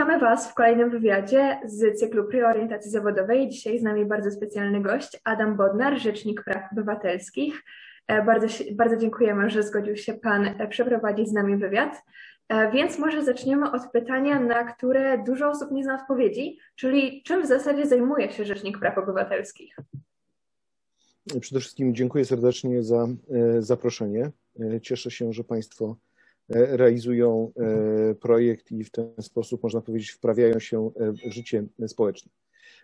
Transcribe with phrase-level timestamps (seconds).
[0.00, 3.48] Witamy Was w kolejnym wywiadzie z cyklu Preorientacji Zawodowej.
[3.48, 7.64] Dzisiaj z nami bardzo specjalny gość, Adam Bodnar, Rzecznik Praw Obywatelskich.
[8.06, 12.02] E, bardzo, bardzo dziękujemy, że zgodził się Pan e, przeprowadzić z nami wywiad.
[12.48, 17.42] E, więc może zaczniemy od pytania, na które dużo osób nie zna odpowiedzi, czyli czym
[17.42, 19.76] w zasadzie zajmuje się Rzecznik Praw Obywatelskich?
[21.40, 23.06] Przede wszystkim dziękuję serdecznie za
[23.58, 24.30] zaproszenie.
[24.82, 25.96] Cieszę się, że Państwo
[26.50, 27.52] realizują
[28.20, 32.32] projekt i w ten sposób, można powiedzieć, wprawiają się w życie społeczne.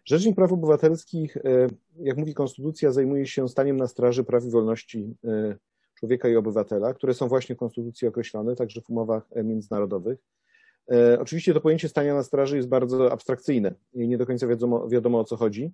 [0.06, 1.40] Rzecznik Praw Obywatelskich, e,
[1.98, 5.56] jak mówi Konstytucja, zajmuje się staniem na straży praw i wolności e,
[5.94, 10.18] człowieka i obywatela, które są właśnie w Konstytucji określone, także w umowach e, międzynarodowych.
[11.18, 15.20] Oczywiście to pojęcie stania na straży jest bardzo abstrakcyjne i nie do końca wiadomo, wiadomo
[15.20, 15.72] o co chodzi,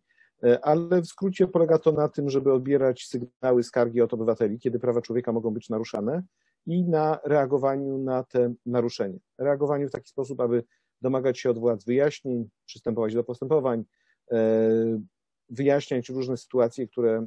[0.62, 5.02] ale w skrócie polega to na tym, żeby odbierać sygnały, skargi od obywateli, kiedy prawa
[5.02, 6.22] człowieka mogą być naruszane
[6.66, 9.18] i na reagowaniu na te naruszenia.
[9.38, 10.64] Reagowaniu w taki sposób, aby
[11.00, 13.84] domagać się od władz wyjaśnień, przystępować do postępowań,
[14.32, 15.00] E,
[15.48, 17.26] wyjaśniać różne sytuacje, które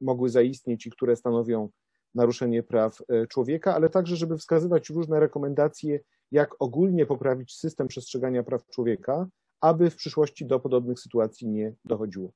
[0.00, 1.68] mogły zaistnieć i które stanowią
[2.14, 8.42] naruszenie praw e, człowieka, ale także, żeby wskazywać różne rekomendacje, jak ogólnie poprawić system przestrzegania
[8.42, 9.26] praw człowieka,
[9.60, 12.32] aby w przyszłości do podobnych sytuacji nie dochodziło.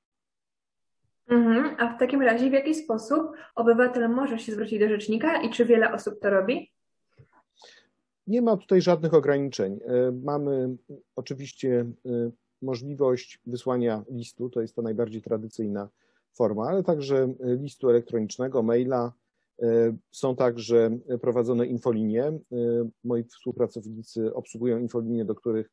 [1.28, 1.76] Mhm.
[1.78, 5.64] A w takim razie w jaki sposób obywatel może się zwrócić do rzecznika i czy
[5.64, 6.70] wiele osób to robi?
[8.26, 9.72] Nie ma tutaj żadnych ograniczeń.
[9.86, 10.76] E, mamy
[11.16, 11.86] oczywiście
[12.62, 15.88] możliwość wysłania listu, to jest ta najbardziej tradycyjna
[16.34, 19.12] forma, ale także listu elektronicznego, maila.
[19.62, 22.24] E, są także prowadzone infolinie.
[22.24, 22.38] E,
[23.04, 25.70] moi współpracownicy obsługują infolinie, do których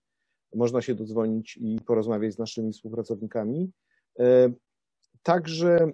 [0.55, 3.71] można się dodzwonić i porozmawiać z naszymi współpracownikami.
[5.25, 5.91] Także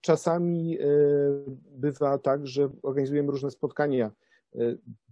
[0.00, 0.78] czasami
[1.70, 4.10] bywa tak, że organizujemy różne spotkania.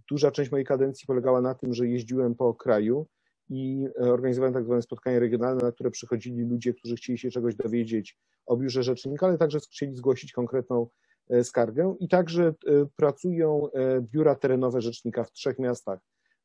[0.09, 3.07] Duża część mojej kadencji polegała na tym, że jeździłem po kraju
[3.49, 7.55] i e, organizowałem tak zwane spotkania regionalne, na które przychodzili ludzie, którzy chcieli się czegoś
[7.55, 10.87] dowiedzieć o biurze rzecznika, ale także chcieli zgłosić konkretną
[11.29, 11.95] e, skargę.
[11.99, 12.53] I także e,
[12.95, 13.67] pracują
[14.01, 15.99] biura terenowe rzecznika w trzech miastach,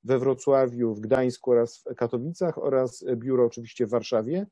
[0.05, 4.47] we Wrocławiu, w Gdańsku oraz w Katowicach oraz biuro oczywiście w Warszawie,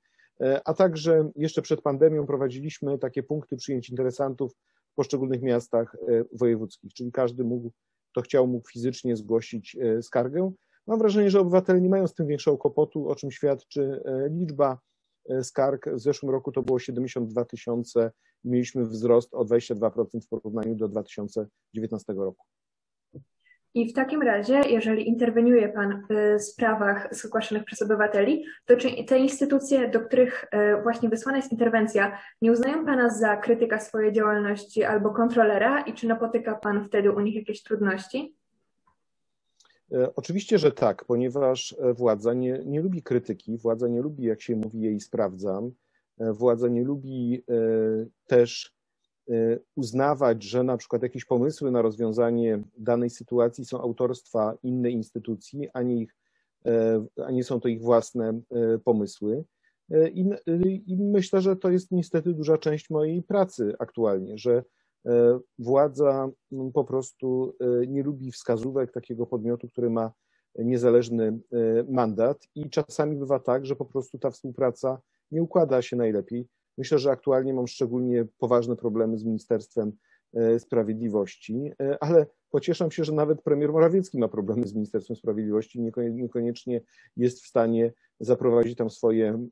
[0.64, 4.52] a także jeszcze przed pandemią prowadziliśmy takie punkty przyjęć interesantów
[4.92, 5.96] w poszczególnych miastach
[6.32, 7.72] wojewódzkich, czyli każdy mógł,
[8.12, 10.52] kto chciał, mógł fizycznie zgłosić skargę.
[10.86, 14.78] Mam wrażenie, że obywatele nie mają z tym większego kłopotu, o czym świadczy e, liczba
[15.28, 15.88] e, skarg.
[15.88, 18.12] W zeszłym roku to było 72 tysiące
[18.44, 22.46] mieliśmy wzrost o 22% w porównaniu do 2019 roku.
[23.74, 29.18] I w takim razie, jeżeli interweniuje Pan w sprawach zgłaszanych przez obywateli, to czy te
[29.18, 34.84] instytucje, do których e, właśnie wysłana jest interwencja, nie uznają Pana za krytyka swojej działalności
[34.84, 38.36] albo kontrolera i czy napotyka Pan wtedy u nich jakieś trudności?
[39.92, 44.42] E, oczywiście, że tak, ponieważ e, władza nie, nie lubi krytyki, władza nie lubi, jak
[44.42, 45.70] się mówi, jej sprawdzam.
[46.18, 47.44] E, władza nie lubi
[48.26, 48.79] też
[49.76, 55.82] uznawać, że na przykład jakieś pomysły na rozwiązanie danej sytuacji są autorstwa innej instytucji, a
[55.82, 56.16] nie, ich,
[57.26, 58.40] a nie są to ich własne
[58.84, 59.44] pomysły.
[60.14, 60.24] I,
[60.86, 64.62] I myślę, że to jest niestety duża część mojej pracy aktualnie, że
[65.06, 70.12] E, władza mm, po prostu e, nie lubi wskazówek takiego podmiotu, który ma
[70.58, 71.38] niezależny e,
[71.88, 76.48] mandat i czasami bywa tak, że po prostu ta współpraca nie układa się najlepiej.
[76.80, 79.92] Myślę, że aktualnie mam szczególnie poważne problemy z Ministerstwem
[80.58, 85.80] Sprawiedliwości, ale pocieszam się, że nawet premier Morawiecki ma problemy z Ministerstwem Sprawiedliwości,
[86.12, 86.80] niekoniecznie
[87.16, 89.46] jest w stanie zaprowadzić tam swoje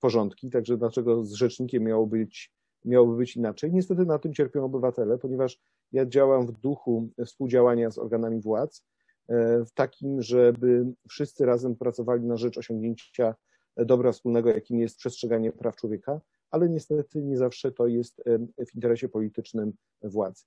[0.00, 2.52] porządki, także dlaczego z rzecznikiem miało być
[2.84, 3.72] miałoby być inaczej.
[3.72, 5.60] Niestety na tym cierpią obywatele, ponieważ
[5.92, 8.84] ja działam w duchu współdziałania z organami władz,
[9.28, 13.34] e, w takim, żeby wszyscy razem pracowali na rzecz osiągnięcia
[13.76, 16.20] dobra wspólnego, jakim jest przestrzeganie praw człowieka,
[16.52, 20.44] ale niestety nie zawsze to jest e, w interesie politycznym władzy.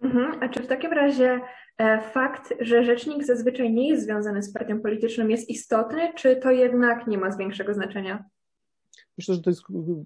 [0.00, 0.42] Mhm.
[0.42, 1.40] A czy w takim razie
[1.78, 6.50] e, fakt, że rzecznik zazwyczaj nie jest związany z partią polityczną jest istotny, czy to
[6.50, 8.24] jednak nie ma większego znaczenia?
[9.18, 9.62] Myślę, że to jest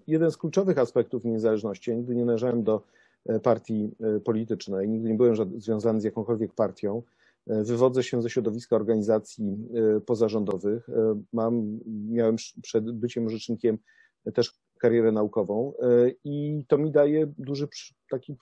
[0.07, 1.91] jeden z kluczowych aspektów niezależności.
[1.91, 2.83] Ja nigdy nie należałem do
[3.27, 7.03] e, partii e, politycznej, nigdy nie byłem związany z jakąkolwiek partią.
[7.47, 9.69] E, wywodzę się ze środowiska organizacji
[10.07, 10.89] pozarządowych.
[11.33, 13.79] Mam, miałem przed byciem rzecznikiem
[14.35, 15.73] też karierę naukową
[16.25, 17.69] i to mi daje duży
[18.11, 18.37] taki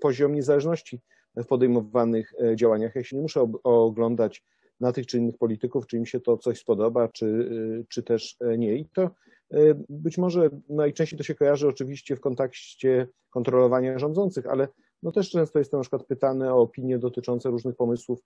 [0.00, 1.00] poziom niezależności
[1.36, 2.94] w podejmowanych działaniach.
[2.94, 4.44] Ja się nie muszę oglądać
[4.80, 7.50] na tych czy innych polityków, czy im się to coś spodoba, czy,
[7.88, 8.76] czy też nie.
[8.76, 9.10] I to
[9.52, 9.58] E,
[9.88, 14.68] być może najczęściej to się kojarzy oczywiście w kontekście kontrolowania rządzących, ale
[15.02, 18.20] no też często jestem na przykład pytany o opinie dotyczące różnych pomysłów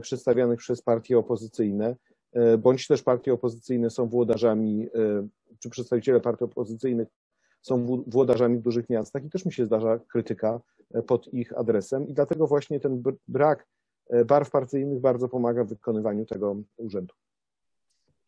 [0.00, 1.96] przedstawianych przez partie opozycyjne,
[2.58, 4.86] bądź też partie opozycyjne są włodarzami,
[5.60, 7.08] czy przedstawiciele partii opozycyjnych
[7.62, 10.60] są włodarzami w dużych miastach i też mi się zdarza krytyka
[11.06, 13.66] pod ich adresem i dlatego właśnie ten brak
[14.26, 17.14] barw partyjnych bardzo pomaga w wykonywaniu tego urzędu.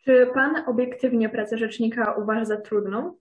[0.04, 3.14] Czy pan obiektywnie pracę rzecznika uważa za trudną?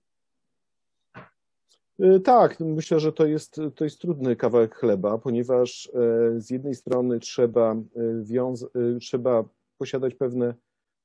[1.99, 6.75] E, tak, myślę, że to jest, to jest trudny kawałek chleba, ponieważ e, z jednej
[6.75, 7.77] strony trzeba, e,
[8.23, 9.43] wiąz- trzeba
[9.77, 10.53] posiadać pewne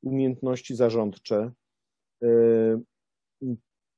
[0.02, 1.50] umiejętności zarządcze.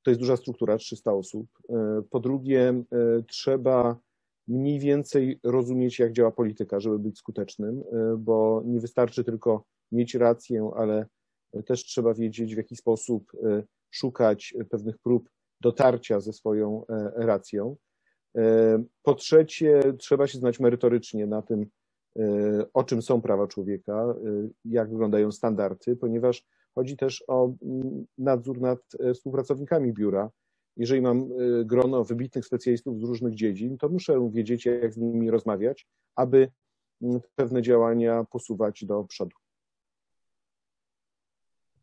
[0.03, 1.47] To jest duża struktura, 300 osób.
[2.09, 2.83] Po drugie,
[3.27, 3.97] trzeba
[4.47, 7.83] mniej więcej rozumieć, jak działa polityka, żeby być skutecznym,
[8.17, 11.05] bo nie wystarczy tylko mieć rację, ale
[11.65, 15.29] też trzeba wiedzieć, w jaki sposób e, szukać pewnych prób
[15.61, 17.75] dotarcia ze swoją e, racją.
[18.37, 21.65] E, po trzecie, trzeba się znać merytorycznie na tym,
[22.73, 24.15] o czym są prawa człowieka,
[24.65, 26.45] jak wyglądają standardy, ponieważ
[26.75, 28.79] chodzi też o mm, nadzór nad
[29.13, 30.29] współpracownikami biura.
[30.77, 31.29] Jeżeli mam
[31.65, 36.51] grono wybitnych specjalistów z różnych dziedzin, to muszę wiedzieć, jak z nimi rozmawiać, aby
[37.01, 39.35] mm, pewne działania posuwać do przodu.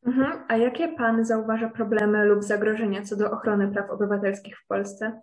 [0.06, 0.44] Mhm.
[0.48, 5.20] A jakie Pan zauważa problemy lub zagrożenia co do ochrony praw obywatelskich w Polsce?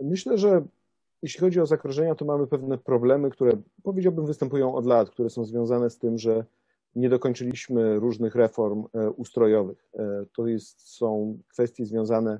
[0.00, 0.62] Myślę, że
[1.22, 3.52] jeśli chodzi o zagrożenia, to mamy pewne problemy, które
[3.82, 6.44] powiedziałbym występują od lat, które są związane z tym, że
[6.98, 9.88] nie dokończyliśmy różnych reform e, ustrojowych.
[9.94, 12.38] E, to jest, są kwestie związane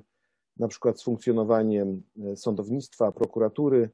[0.57, 3.89] na przykład z funkcjonowaniem e, sądownictwa, prokuratury,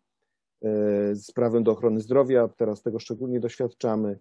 [1.13, 2.47] z prawem do ochrony zdrowia.
[2.47, 4.19] Teraz tego szczególnie doświadczamy.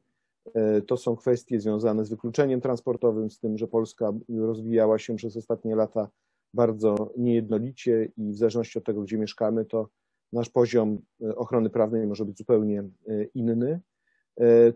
[0.86, 5.76] To są kwestie związane z wykluczeniem transportowym, z tym, że Polska rozwijała się przez ostatnie
[5.76, 6.08] lata
[6.54, 9.88] bardzo niejednolicie i w zależności od tego, gdzie mieszkamy, to
[10.32, 10.98] nasz poziom
[11.36, 12.88] ochrony prawnej może być zupełnie
[13.34, 13.80] inny.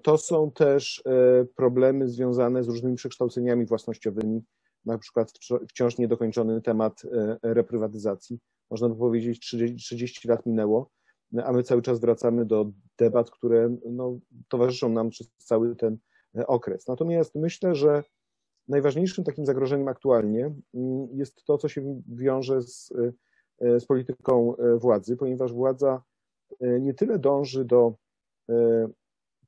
[0.03, 1.03] To są też
[1.57, 4.43] problemy związane z różnymi przekształceniami własnościowymi,
[4.85, 5.33] na przykład
[5.69, 7.03] wciąż niedokończony temat
[7.43, 8.39] reprywatyzacji.
[8.71, 10.91] Można by powiedzieć, 30 lat minęło,
[11.45, 14.19] a my cały czas wracamy do debat, które no,
[14.49, 15.99] towarzyszą nam przez cały ten
[16.39, 16.87] e, okres.
[16.87, 18.03] Natomiast myślę, że
[18.69, 22.93] najważniejszym takim zagrożeniem aktualnie mm, jest to, co się wiąże z,
[23.61, 26.03] e, z polityką e, władzy, ponieważ władza
[26.61, 27.95] nie tyle dąży do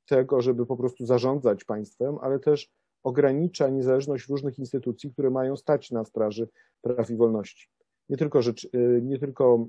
[0.05, 2.69] tego, żeby po prostu zarządzać państwem, ale też
[3.03, 6.47] ogranicza niezależność różnych instytucji, które mają stać na straży
[6.81, 7.67] praw i wolności.
[8.09, 8.69] Nie tylko, rzecz,
[9.01, 9.67] nie tylko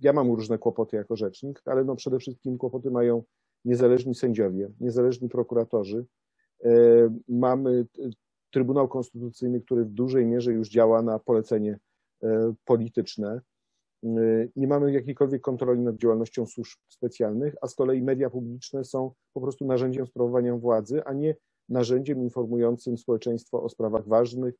[0.00, 3.22] ja mam różne kłopoty jako rzecznik, ale no przede wszystkim kłopoty mają
[3.64, 6.06] niezależni sędziowie, niezależni prokuratorzy.
[6.64, 6.70] E,
[7.28, 7.86] mamy
[8.50, 11.78] Trybunał Konstytucyjny, który w dużej mierze już działa na polecenie
[12.64, 13.40] polityczne.
[14.04, 14.08] E,
[14.56, 19.40] nie mamy jakiejkolwiek kontroli nad działalnością służb specjalnych, a z kolei media publiczne są po
[19.40, 21.36] prostu narzędziem sprawowania władzy, a nie
[21.68, 24.54] narzędziem informującym społeczeństwo o sprawach ważnych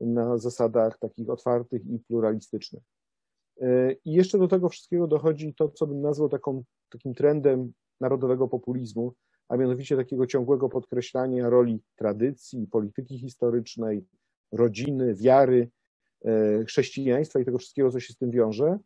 [0.00, 2.82] na zasadach takich otwartych i pluralistycznych.
[4.04, 9.12] I jeszcze do tego wszystkiego dochodzi to, co bym nazwał taką, takim trendem narodowego populizmu,
[9.48, 14.06] a mianowicie takiego ciągłego podkreślania roli tradycji, polityki historycznej,
[14.52, 15.70] rodziny, wiary,
[16.66, 18.78] chrześcijaństwa i tego wszystkiego, co się z tym wiąże,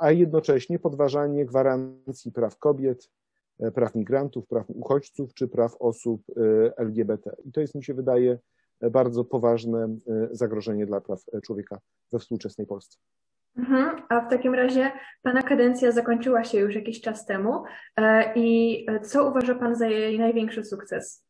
[0.00, 3.10] a jednocześnie podważanie gwarancji praw kobiet,
[3.60, 7.36] e, praw migrantów, praw uchodźców czy praw osób e, LGBT.
[7.44, 8.38] I to jest, mi się wydaje,
[8.90, 9.98] bardzo poważne
[10.30, 11.78] zagrożenie dla praw człowieka
[12.12, 12.98] we współczesnej Polsce.
[13.56, 14.02] Mhm.
[14.08, 14.92] A w takim razie
[15.22, 17.64] Pana kadencja zakończyła się już jakiś czas temu
[17.96, 21.27] e, i co uważa Pan za jej największy sukces?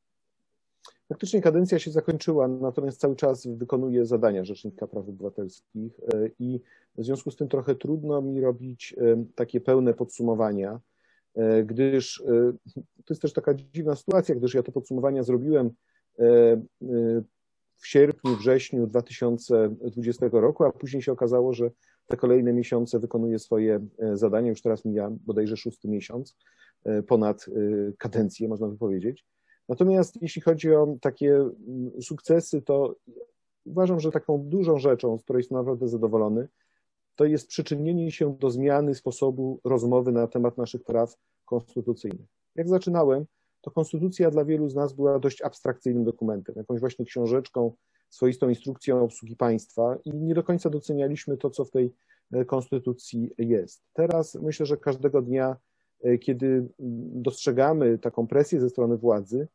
[1.08, 6.60] Faktycznie kadencja się zakończyła, natomiast cały czas wykonuję zadania Rzecznika Praw Obywatelskich e, i
[6.98, 10.80] w związku z tym trochę trudno mi robić e, takie pełne podsumowania,
[11.64, 12.22] gdyż
[13.04, 15.70] to jest też taka dziwna sytuacja, gdyż ja te podsumowania zrobiłem
[17.78, 21.70] w sierpniu, wrześniu 2020 roku, a później się okazało, że
[22.06, 24.48] te kolejne miesiące wykonuje swoje e, zadania.
[24.48, 26.36] Już teraz mija bodajże szósty miesiąc,
[26.84, 27.52] e, ponad e,
[27.98, 29.24] kadencję, można by powiedzieć.
[29.68, 32.94] Natomiast jeśli chodzi o takie mm, sukcesy, to
[33.64, 36.48] uważam, że taką dużą rzeczą, z której jestem naprawdę zadowolony,
[37.16, 42.26] to jest przyczynienie się do zmiany sposobu rozmowy na temat naszych praw konstytucyjnych.
[42.54, 43.24] Jak zaczynałem,
[43.60, 47.72] to konstytucja dla wielu z nas była dość abstrakcyjnym dokumentem, jakąś właśnie książeczką,
[48.10, 51.94] swoistą instrukcją obsługi państwa i nie do końca docenialiśmy to, co w tej
[52.32, 53.82] e, konstytucji jest.
[53.92, 55.56] Teraz myślę, że każdego dnia,
[56.04, 56.68] e, kiedy
[57.14, 59.48] dostrzegamy taką presję ze strony władzy,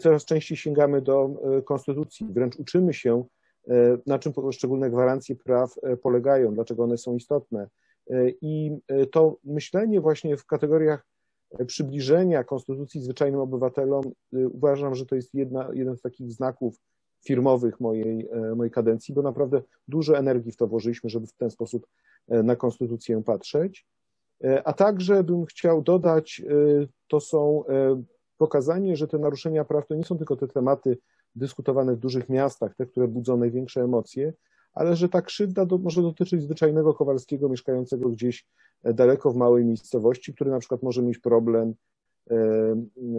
[0.00, 1.30] coraz częściej sięgamy do
[1.64, 3.24] konstytucji, wręcz uczymy się,
[4.06, 7.68] na czym poszczególne gwarancje praw polegają, dlaczego one są istotne,
[8.42, 8.76] I
[9.10, 11.06] to myślenie właśnie w kategoriach
[11.66, 16.76] przybliżenia konstytucji zwyczajnym obywatelom uważam, że to jest jedna, jeden z takich znaków
[17.24, 21.86] firmowych mojej, mojej kadencji, bo naprawdę dużo energii w to włożyliśmy, żeby w ten sposób
[22.28, 23.86] na konstytucję patrzeć.
[24.64, 26.42] A także bym chciał dodać,
[27.08, 27.64] to są
[28.40, 30.98] pokazanie, że te naruszenia praw to nie są tylko te tematy
[31.34, 34.32] dyskutowane w dużych miastach, te, które budzą największe emocje,
[34.72, 38.46] ale że ta krzywda do, może dotyczyć zwyczajnego Kowalskiego mieszkającego gdzieś
[38.82, 41.74] e, daleko w małej miejscowości, który na przykład może mieć problem
[42.30, 42.36] e,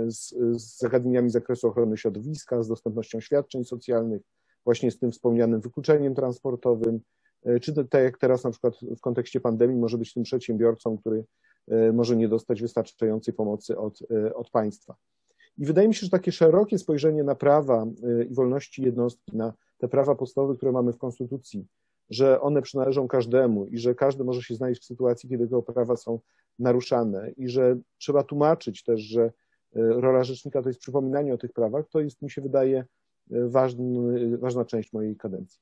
[0.07, 0.29] z,
[0.61, 4.21] z zagadnieniami z zakresu ochrony środowiska, z dostępnością świadczeń socjalnych,
[4.65, 6.99] właśnie z tym wspomnianym wykluczeniem transportowym,
[7.45, 11.23] e, czy tak jak teraz na przykład w kontekście pandemii może być tym przedsiębiorcą, który
[11.93, 13.99] może nie dostać wystarczającej pomocy od,
[14.35, 14.95] od państwa.
[15.57, 19.53] I wydaje mi się, że takie szerokie spojrzenie na prawa y, i wolności jednostki, na
[19.77, 21.67] te prawa podstawowe, które mamy w Konstytucji,
[22.09, 25.95] że one przynależą każdemu i że każdy może się znaleźć w sytuacji, kiedy te prawa
[25.95, 26.19] są
[26.59, 29.31] naruszane i że trzeba tłumaczyć też, że
[29.73, 32.85] rola rzecznika to jest przypominanie o tych prawach, to jest, mi się wydaje,
[33.29, 35.59] ważny, ważna część mojej kadencji.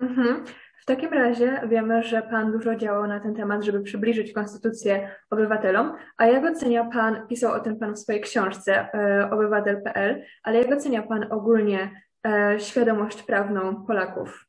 [0.00, 0.44] Mhm.
[0.80, 5.92] W takim razie wiemy, że Pan dużo działał na ten temat, żeby przybliżyć konstytucję obywatelom.
[6.16, 10.72] A jak ocenia Pan, pisał o tym Pan w swojej książce e, obywatel.pl, ale jak
[10.72, 11.90] ocenia Pan ogólnie
[12.26, 14.46] e, świadomość prawną Polaków?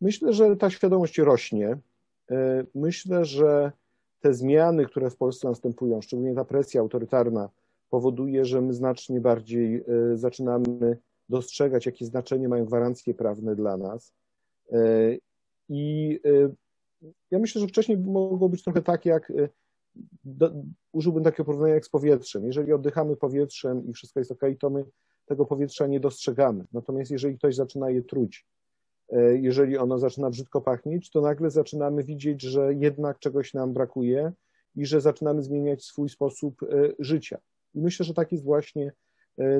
[0.00, 1.68] Myślę, że ta świadomość rośnie.
[2.30, 3.72] E, myślę, że
[4.20, 7.48] te zmiany, które w Polsce następują, szczególnie ta presja autorytarna,
[7.90, 9.84] powoduje, że my znacznie bardziej
[10.14, 10.96] zaczynamy
[11.28, 14.12] dostrzegać, jakie znaczenie mają gwarancje prawne dla nas
[15.68, 19.48] I e, ja myślę, że wcześniej mogło być trochę tak, jak e,
[20.24, 20.52] do,
[20.92, 22.46] użyłbym takiego porównania jak z powietrzem.
[22.46, 24.84] Jeżeli oddychamy powietrzem i wszystko jest ok, to my
[25.26, 26.64] tego powietrza nie dostrzegamy.
[26.72, 28.46] Natomiast jeżeli ktoś zaczyna je truć,
[29.32, 34.32] jeżeli ono zaczyna brzydko pachnieć, to nagle zaczynamy widzieć, że jednak czegoś nam brakuje
[34.76, 36.60] i że zaczynamy zmieniać swój sposób
[36.98, 37.38] życia.
[37.74, 38.92] I myślę, że tak jest właśnie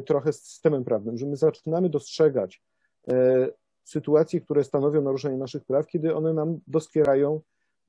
[0.07, 2.63] trochę z systemem prawnym, że my zaczynamy dostrzegać
[3.85, 7.41] sytuacje, które stanowią naruszenie naszych praw, kiedy one nam doskwierają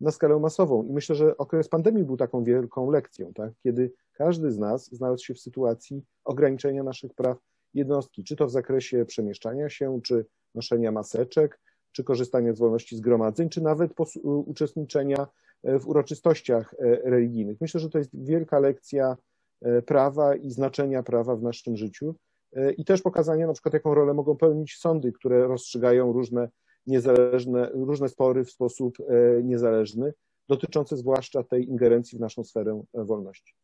[0.01, 0.83] na skalę masową.
[0.83, 3.53] I myślę, że okres pandemii był taką wielką lekcją, tak?
[3.63, 7.37] kiedy każdy z nas znalazł się w sytuacji ograniczenia naszych praw
[7.73, 11.59] jednostki, czy to w zakresie przemieszczania się, czy noszenia maseczek,
[11.91, 15.27] czy korzystania z wolności zgromadzeń, czy nawet uczestniczenia
[15.63, 17.61] e, w uroczystościach e, religijnych.
[17.61, 19.17] Myślę, że to jest wielka lekcja
[19.61, 22.15] e, prawa i znaczenia prawa w naszym życiu.
[22.55, 26.49] E, i też pokazanie na przykład, jaką rolę mogą pełnić sądy, które rozstrzygają różne
[26.87, 30.13] niezależne, różne spory w sposób e, niezależny,
[30.47, 33.55] dotyczące zwłaszcza tej ingerencji w naszą sferę e, wolności.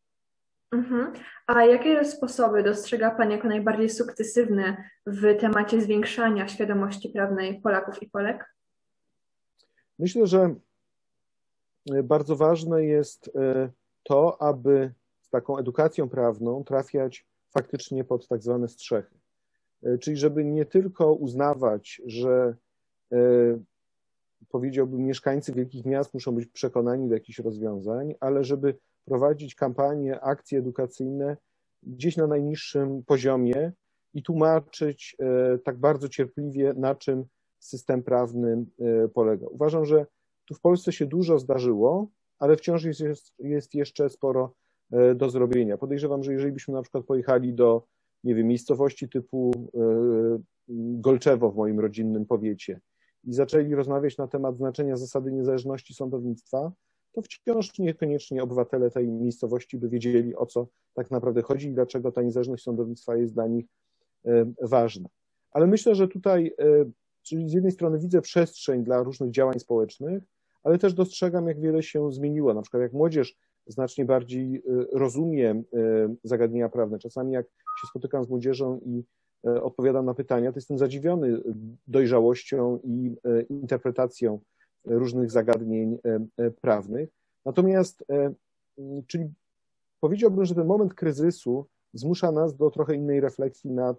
[0.72, 1.12] Mhm.
[1.46, 8.10] A jakie sposoby dostrzega Pan jako najbardziej sukcesywne w temacie zwiększania świadomości prawnej Polaków i
[8.10, 8.54] Polek?
[9.98, 10.54] Myślę, że
[12.04, 13.30] bardzo ważne jest
[14.02, 19.18] to, aby z taką edukacją prawną trafiać faktycznie pod tak zwane strzechy.
[19.82, 22.56] E, czyli żeby nie tylko uznawać, że
[23.12, 23.16] e,
[24.48, 30.58] powiedziałbym, mieszkańcy wielkich miast muszą być przekonani do jakichś rozwiązań, ale żeby prowadzić kampanie, akcje
[30.58, 31.36] edukacyjne
[31.82, 33.72] gdzieś na najniższym poziomie
[34.14, 37.24] i tłumaczyć e, tak bardzo cierpliwie, na czym
[37.58, 38.64] system prawny
[39.14, 39.46] polega.
[39.46, 40.06] Uważam, że
[40.44, 44.54] tu w Polsce się dużo zdarzyło, ale wciąż jest, jest jeszcze sporo
[45.14, 45.78] do zrobienia.
[45.78, 47.82] Podejrzewam, że jeżeli byśmy na przykład pojechali do,
[48.24, 50.38] nie wiem, miejscowości typu e,
[50.98, 52.80] Golczewo w moim rodzinnym powiecie
[53.24, 56.72] i zaczęli rozmawiać na temat znaczenia zasady niezależności sądownictwa,
[57.12, 62.12] to wciąż niekoniecznie obywatele tej miejscowości by wiedzieli, o co tak naprawdę chodzi i dlaczego
[62.12, 63.66] ta niezależność sądownictwa jest dla nich
[64.24, 65.08] e, ważna.
[65.52, 66.54] Ale myślę, że tutaj,
[67.22, 70.22] czyli z jednej strony widzę przestrzeń dla różnych działań społecznych,
[70.62, 72.54] ale też dostrzegam, jak wiele się zmieniło.
[72.54, 73.36] Na przykład jak młodzież
[73.70, 74.62] znacznie bardziej y,
[74.92, 76.98] rozumie y, zagadnienia prawne.
[76.98, 79.04] Czasami jak się spotykam z młodzieżą i
[79.48, 81.40] y, odpowiadam na pytania, to jestem zadziwiony
[81.86, 83.16] dojrzałością i
[83.48, 84.40] interpretacją
[84.84, 85.98] różnych zagadnień
[86.60, 87.08] prawnych.
[87.44, 88.04] Natomiast,
[89.06, 89.32] czyli
[90.00, 93.96] powiedziałbym, że ten moment kryzysu zmusza nas do trochę innej refleksji nad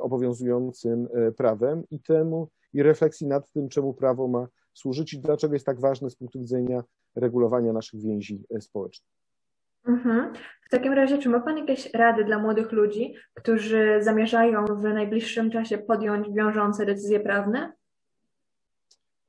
[0.00, 5.66] obowiązującym prawem i temu i refleksji nad tym, czemu prawo ma służyć i dlaczego jest
[5.66, 6.84] tak ważne z punktu widzenia
[7.16, 9.10] regulowania naszych więzi e, społecznych.
[9.86, 10.32] Mhm.
[10.66, 15.50] W takim razie, czy ma Pan jakieś rady dla młodych ludzi, którzy zamierzają w najbliższym
[15.50, 17.72] czasie podjąć wiążące decyzje prawne?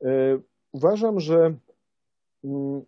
[0.03, 0.39] E,
[0.71, 1.55] uważam, że
[2.43, 2.81] mm,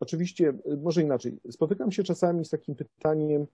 [0.00, 3.46] oczywiście, e, może inaczej, spotykam się czasami z takim pytaniem,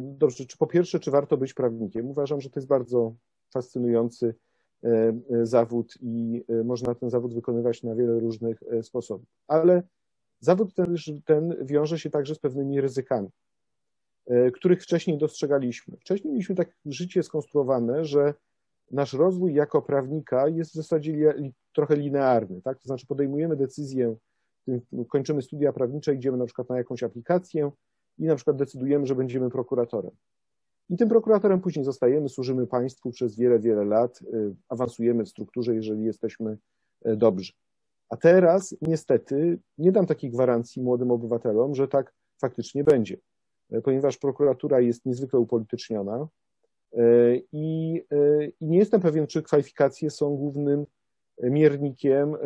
[0.00, 2.10] dobrze, czy po pierwsze, czy warto być prawnikiem?
[2.10, 3.14] Uważam, że to jest bardzo
[3.50, 4.34] fascynujący
[5.42, 9.26] zawód i można ten zawód wykonywać na wiele różnych sposobów.
[9.48, 9.82] Ale
[10.40, 13.28] zawód ten, ten wiąże się także z pewnymi ryzykami,
[14.54, 15.96] których wcześniej dostrzegaliśmy.
[15.96, 18.34] Wcześniej mieliśmy tak życie skonstruowane, że
[18.90, 21.34] nasz rozwój jako prawnika jest w zasadzie
[21.74, 22.78] trochę linearny, tak?
[22.78, 24.16] To znaczy podejmujemy decyzję,
[25.08, 27.70] kończymy studia prawnicze, idziemy na przykład na jakąś aplikację
[28.18, 30.10] i na przykład decydujemy, że będziemy prokuratorem.
[30.90, 35.74] I tym prokuratorem później zostajemy, służymy państwu przez wiele, wiele lat, y, awansujemy w strukturze,
[35.74, 36.58] jeżeli jesteśmy
[37.06, 37.52] y, dobrzy.
[38.08, 43.16] A teraz niestety nie dam takiej gwarancji młodym obywatelom, że tak faktycznie będzie,
[43.72, 46.28] y, ponieważ prokuratura jest niezwykle upolityczniona,
[47.52, 48.02] I,
[48.60, 50.86] nie jestem pewien, czy kwalifikacje są głównym
[51.42, 52.36] miernikiem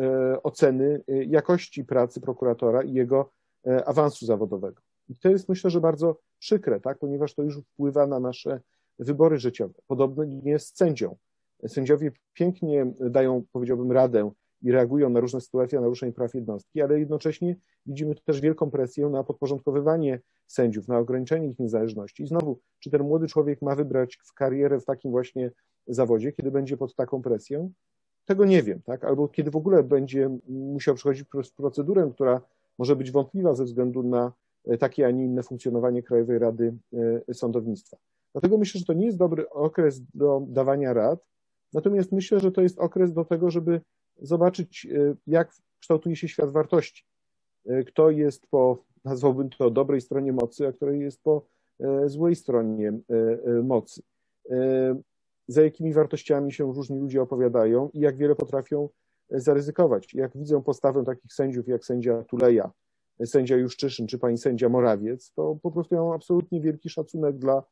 [0.43, 3.31] oceny jakości pracy prokuratora i jego
[3.85, 4.81] awansu zawodowego.
[5.09, 6.97] I to jest myślę, że bardzo przykre, tak?
[6.97, 8.59] ponieważ to już wpływa na nasze
[8.99, 9.73] wybory życiowe.
[9.87, 11.15] Podobnie jest z sędzią.
[11.67, 17.55] Sędziowie pięknie dają, powiedziałbym, radę i reagują na różne sytuacje naruszeń praw jednostki, ale jednocześnie
[17.85, 22.23] widzimy też wielką presję na podporządkowywanie sędziów, na ograniczenie ich niezależności.
[22.23, 25.51] I znowu, czy ten młody człowiek ma wybrać w karierę w takim właśnie
[25.87, 27.71] zawodzie, kiedy będzie pod taką presją?
[28.25, 29.03] Tego nie wiem, tak?
[29.03, 32.41] Albo kiedy w ogóle będzie musiał przechodzić przez procedurę, która
[32.77, 34.33] może być wątpliwa ze względu na
[34.79, 36.73] takie, a nie inne funkcjonowanie Krajowej Rady
[37.27, 37.97] e, Sądownictwa.
[38.31, 41.19] Dlatego myślę, że to nie jest dobry okres do dawania rad,
[41.73, 43.81] natomiast myślę, że to jest okres do tego, żeby
[44.21, 47.05] zobaczyć, e, jak kształtuje się świat wartości.
[47.65, 51.45] E, kto jest po, nazwałbym to, dobrej stronie mocy, a kto jest po
[51.79, 52.93] e, złej stronie
[53.63, 54.01] mocy.
[55.47, 58.89] Za jakimi wartościami się różni ludzie opowiadają i jak wiele potrafią
[59.29, 60.13] zaryzykować.
[60.13, 62.71] Jak widzę postawę takich sędziów jak sędzia Tuleja,
[63.25, 67.63] sędzia Juszczyszyn czy pani sędzia Morawiec, to po prostu ja mam absolutnie wielki szacunek dla,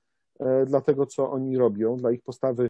[0.65, 2.69] dla tego, co oni robią, dla ich postawy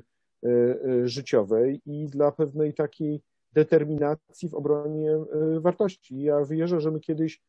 [1.05, 3.21] życiowej i dla pewnej takiej
[3.55, 6.21] determinacji w obronie e, wartości.
[6.21, 7.41] Ja wierzę, że my kiedyś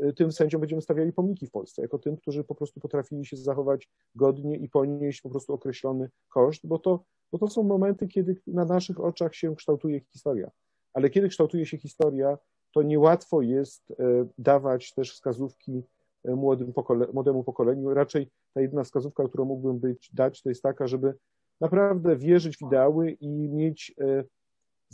[0.00, 3.36] e, tym sędziom będziemy stawiali pomniki w Polsce, jako tym, którzy po prostu potrafili się
[3.36, 8.36] zachować godnie i ponieść po prostu określony koszt, bo to, bo to są momenty, kiedy
[8.46, 10.50] na naszych oczach się kształtuje historia.
[10.92, 12.38] Ale kiedy kształtuje się historia,
[12.74, 13.94] to niełatwo jest e,
[14.38, 15.82] dawać też wskazówki
[16.24, 17.94] młodym pokole młodemu pokoleniu.
[17.94, 21.14] Raczej ta jedna wskazówka, którą mógłbym być, dać, to jest taka, żeby
[21.60, 23.94] naprawdę wierzyć w ideały i mieć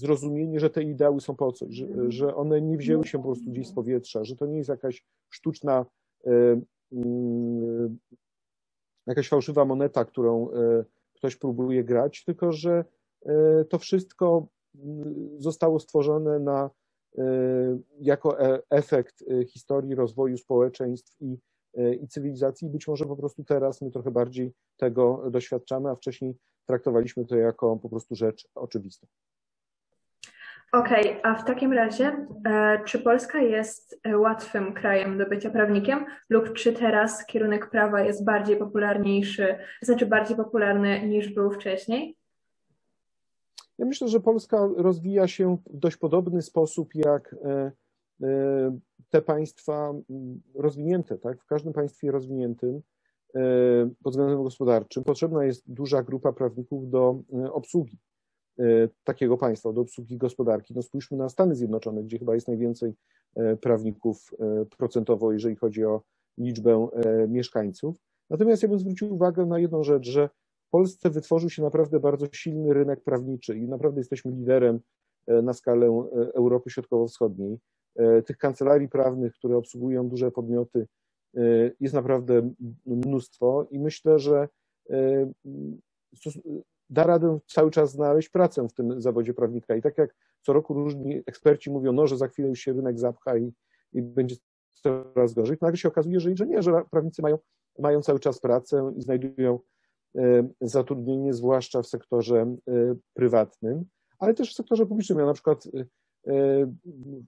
[0.01, 3.51] zrozumienie, że te ideały są po coś, że, że one nie wzięły się po prostu
[3.51, 5.87] gdzieś z powietrza, że to nie jest jakaś sztuczna,
[6.27, 6.61] e,
[6.93, 7.99] mm,
[9.07, 12.85] jakaś fałszywa moneta, którą e, ktoś próbuje grać, tylko że
[13.27, 16.71] e, to wszystko mm, zostało stworzone na,
[18.01, 18.37] jako
[18.71, 21.39] efekt historii rozwoju społeczeństw i,
[22.03, 22.69] i cywilizacji.
[22.69, 27.77] Być może po prostu teraz my trochę bardziej tego doświadczamy, a wcześniej traktowaliśmy to jako
[27.77, 29.07] po prostu rzecz oczywistą.
[30.73, 35.51] Okej, okay, a w takim razie, e, czy Polska jest e, łatwym krajem do bycia
[35.51, 42.17] prawnikiem, lub czy teraz kierunek prawa jest bardziej popularniejszy, znaczy bardziej popularny niż był wcześniej?
[43.81, 47.73] Ja myślę, że Polska rozwija się w dość podobny sposób jak e,
[49.11, 49.95] te państwa
[50.55, 51.43] rozwinięte, tak?
[51.43, 52.81] W każdym państwie rozwiniętym
[54.03, 57.99] pod względem gospodarczym potrzebna jest duża grupa prawników do obsługi
[58.61, 60.75] E, takiego państwa, do obsługi gospodarki.
[60.75, 62.95] No spójrzmy na Stany Zjednoczone, gdzie chyba jest najwięcej
[63.37, 66.03] e, prawników e, procentowo, jeżeli chodzi o
[66.39, 66.89] liczbę
[67.29, 67.97] mieszkańców.
[68.31, 70.31] Natomiast ja bym zwrócił uwagę na jedną rzecz, że
[70.71, 74.81] w Polsce wytworzył się naprawdę bardzo silny rynek prawniczy i naprawdę jesteśmy liderem
[75.27, 75.87] na skalę
[76.35, 77.59] Europy Środkowo-Wschodniej.
[78.27, 80.87] Tych kancelarii prawnych, które obsługują duże podmioty,
[81.81, 82.51] jest naprawdę
[82.87, 84.49] mnóstwo i myślę, że
[86.91, 89.77] da radę cały czas znaleźć pracę w tym zawodzie prawnika.
[89.77, 92.99] I tak jak co roku różni eksperci mówią, no, że za chwilę już się rynek
[92.99, 93.53] zapcha i,
[93.93, 94.37] i będzie
[94.73, 97.39] coraz gorzej, nagle się okazuje, że, nie, że prawnicy mają,
[97.79, 99.59] mają cały czas pracę i znajdują e,
[100.61, 103.85] zatrudnienie, zwłaszcza w sektorze e, prywatnym,
[104.19, 105.19] ale też w sektorze publicznym.
[105.19, 105.85] Ja na przykład e,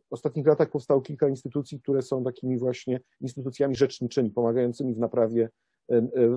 [0.08, 5.48] w ostatnich latach powstało kilka instytucji, które są takimi właśnie instytucjami rzeczniczymi, pomagającymi w naprawie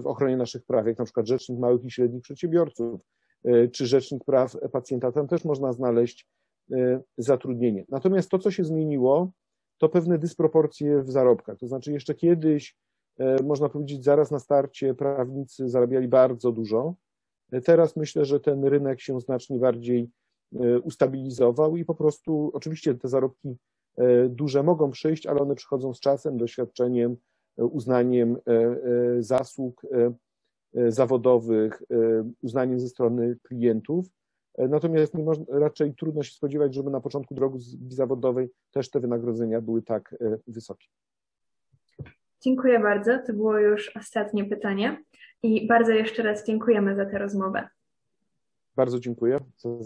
[0.02, 3.02] w ochronie naszych praw, jak na przykład Rzecznik Małych i Średnich Przedsiębiorców,
[3.44, 6.28] e, czy Rzecznik Praw Pacjenta, tam też można znaleźć
[6.72, 7.86] e, zatrudnienie.
[7.90, 9.32] Natomiast to, co się zmieniło,
[9.78, 11.58] to pewne dysproporcje w zarobkach.
[11.58, 12.76] To znaczy, jeszcze kiedyś, e,
[13.44, 16.96] można powiedzieć, zaraz na starcie prawnicy zarabiali bardzo dużo.
[17.64, 20.10] Teraz myślę, że ten rynek się znacznie bardziej
[20.84, 23.58] ustabilizował i po prostu, oczywiście te zarobki
[24.30, 27.18] duże mogą przyjść, ale one przychodzą z czasem, doświadczeniem,
[27.58, 30.12] uznaniem e, e, zasług e,
[30.92, 31.84] zawodowych,
[32.42, 34.06] uznaniem ze strony klientów.
[34.58, 39.82] Natomiast można, raczej trudno się spodziewać, żeby na początku drogi zawodowej też te wynagrodzenia były
[39.82, 40.16] tak
[40.48, 40.88] wysokie.
[42.46, 43.20] Dziękuję bardzo.
[43.28, 45.04] To było już ostatnie pytanie
[45.44, 47.68] i bardzo jeszcze raz dziękujemy za tę rozmowę.
[48.76, 49.84] Bardzo dziękuję za